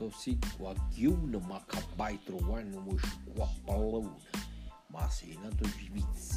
to 0.00 0.10
agiu 0.10 0.38
kwa 0.58 0.74
kiu 0.74 1.16
no 1.28 1.40
makabai 1.40 2.16
trovar 2.24 2.64
no 2.64 2.80
mo 2.80 2.96
squapalona. 2.98 4.16
Mas 4.90 5.22
to 5.50 5.68
vivitsere. 5.76 6.29